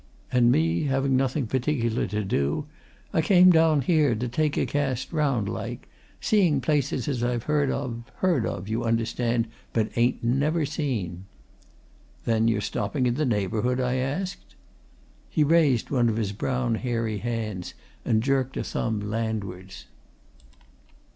[0.31, 2.65] And me having nothing particular to do,
[3.13, 5.87] I came down here to take a cast round, like,
[6.19, 11.25] seeing places as I've heard of heard of, you understand, but ain't never seen."
[12.25, 14.55] "Then you're stopping in the neighbourhood?" I asked.
[15.29, 19.85] He raised one of his brown, hairy hands, and jerked a thumb landwards.